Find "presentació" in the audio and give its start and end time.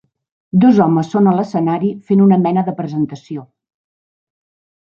2.81-3.47